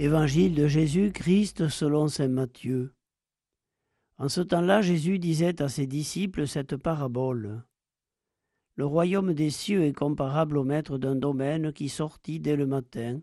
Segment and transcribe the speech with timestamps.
[0.00, 2.94] Évangile de Jésus-Christ selon saint Matthieu.
[4.16, 7.64] En ce temps-là, Jésus disait à ses disciples cette parabole.
[8.76, 13.20] Le royaume des cieux est comparable au maître d'un domaine qui sortit dès le matin,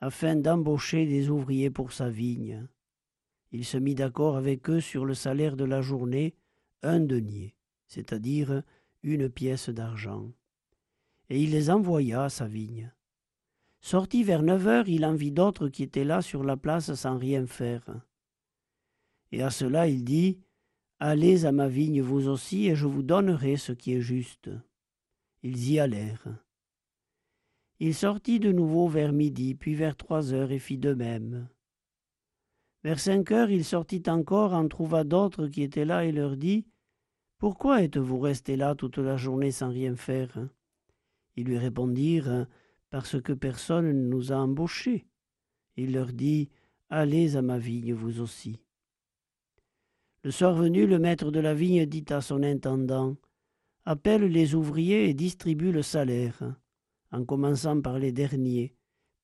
[0.00, 2.66] afin d'embaucher des ouvriers pour sa vigne.
[3.52, 6.34] Il se mit d'accord avec eux sur le salaire de la journée,
[6.82, 7.54] un denier,
[7.88, 8.62] c'est-à-dire
[9.02, 10.32] une pièce d'argent.
[11.28, 12.90] Et il les envoya à sa vigne.
[13.80, 17.16] Sorti vers neuf heures, il en vit d'autres qui étaient là sur la place sans
[17.16, 17.84] rien faire.
[19.32, 20.38] Et à cela il dit,
[20.98, 24.50] Allez à ma vigne vous aussi, et je vous donnerai ce qui est juste.
[25.42, 26.28] Ils y allèrent.
[27.78, 31.48] Il sortit de nouveau vers midi, puis vers trois heures, et fit de même.
[32.84, 36.66] Vers cinq heures, il sortit encore, en trouva d'autres qui étaient là, et leur dit,
[37.38, 40.38] Pourquoi êtes-vous restés là toute la journée sans rien faire?
[41.36, 42.46] Ils lui répondirent,
[42.90, 45.06] parce que personne ne nous a embauchés.
[45.76, 46.50] Il leur dit,
[46.88, 48.60] Allez à ma vigne vous aussi.
[50.24, 53.16] Le soir venu, le maître de la vigne dit à son intendant,
[53.84, 56.56] Appelle les ouvriers et distribue le salaire,
[57.12, 58.74] en commençant par les derniers,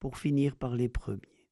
[0.00, 1.48] pour finir par les premiers.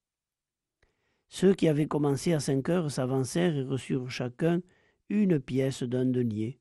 [1.29, 4.63] Ceux qui avaient commencé à cinq heures s'avancèrent et reçurent chacun
[5.09, 6.61] une pièce d'un denier.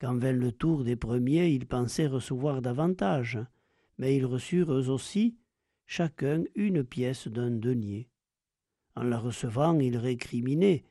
[0.00, 3.38] Quand vint le tour des premiers, ils pensaient recevoir davantage,
[4.00, 5.36] mais ils reçurent eux aussi
[5.84, 8.08] chacun une pièce d'un denier.
[8.96, 10.84] En la recevant, ils récriminaient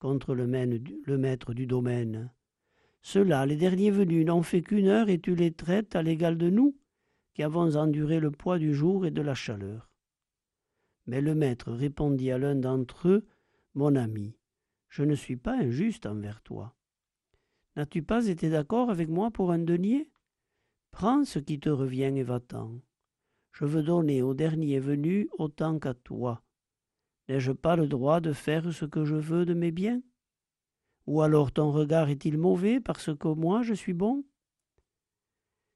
[0.00, 2.32] contre le, maître du domaine.
[3.02, 6.50] Ceux-là, les derniers venus, n'ont fait qu'une heure et tu les traites à l'égal de
[6.50, 6.76] nous,
[7.34, 9.88] qui avons enduré le poids du jour et de la chaleur.
[11.06, 13.26] Mais le maître répondit à l'un d'entre eux,
[13.74, 14.36] Mon ami,
[14.88, 16.74] je ne suis pas injuste envers toi.
[17.76, 20.08] N'as-tu pas été d'accord avec moi pour un denier?
[20.96, 22.80] Prends ce qui te revient et va-t'en.
[23.52, 26.42] Je veux donner au dernier venu autant qu'à toi.
[27.28, 30.00] N'ai-je pas le droit de faire ce que je veux de mes biens?
[31.06, 34.24] Ou alors ton regard est-il mauvais parce que moi je suis bon?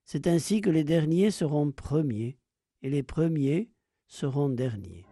[0.07, 2.39] C'est ainsi que les derniers seront premiers,
[2.81, 3.71] et les premiers
[4.07, 5.05] seront derniers.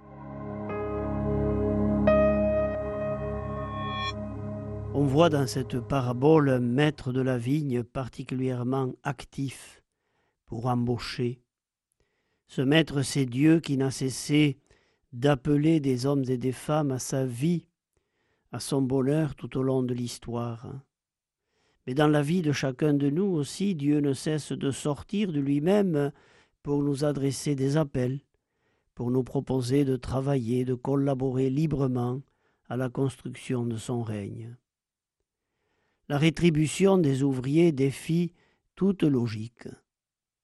[4.94, 9.82] On voit dans cette parabole un maître de la vigne particulièrement actif
[10.48, 11.41] pour embaucher.
[12.48, 14.59] Ce maître, c'est Dieu qui n'a cessé
[15.12, 17.66] d'appeler des hommes et des femmes à sa vie,
[18.50, 20.66] à son bonheur tout au long de l'histoire.
[21.87, 25.41] Mais dans la vie de chacun de nous aussi, Dieu ne cesse de sortir de
[25.41, 26.12] lui-même
[26.62, 28.20] pour nous adresser des appels,
[28.94, 32.20] pour nous proposer de travailler, de collaborer librement
[32.69, 34.56] à la construction de son règne.
[36.08, 38.32] La rétribution des ouvriers défie
[38.75, 39.69] toute logique.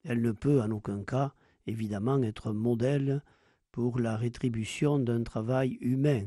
[0.05, 1.33] Elle ne peut en aucun cas,
[1.65, 3.23] évidemment, être modèle
[3.71, 6.25] pour la rétribution d'un travail humain,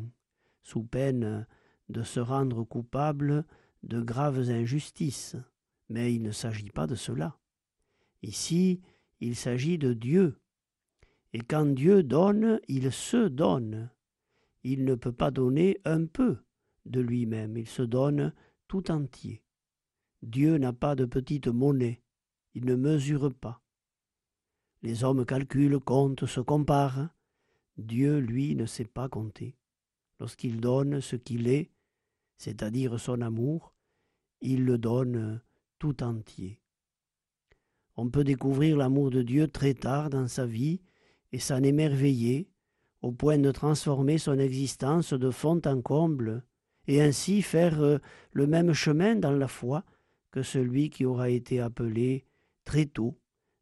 [0.62, 1.46] sous peine
[1.88, 3.46] de se rendre coupable
[3.84, 5.36] de graves injustices.
[5.88, 7.38] Mais il ne s'agit pas de cela.
[8.22, 8.80] Ici,
[9.20, 10.38] il s'agit de Dieu.
[11.32, 13.90] Et quand Dieu donne, il se donne.
[14.64, 16.38] Il ne peut pas donner un peu
[16.84, 18.32] de lui-même, il se donne
[18.66, 19.42] tout entier.
[20.22, 22.02] Dieu n'a pas de petite monnaie,
[22.54, 23.62] il ne mesure pas.
[24.82, 27.08] Les hommes calculent, comptent, se comparent.
[27.76, 29.56] Dieu, lui, ne sait pas compter.
[30.20, 31.70] Lorsqu'il donne ce qu'il est,
[32.36, 33.74] c'est-à-dire son amour,
[34.40, 35.40] il le donne
[35.78, 36.60] tout entier.
[37.96, 40.80] On peut découvrir l'amour de Dieu très tard dans sa vie
[41.32, 42.48] et s'en émerveiller
[43.02, 46.44] au point de transformer son existence de fond en comble
[46.86, 47.98] et ainsi faire euh,
[48.32, 49.84] le même chemin dans la foi
[50.30, 52.24] que celui qui aura été appelé
[52.64, 53.18] très tôt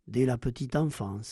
[0.07, 1.25] dès la petite enfance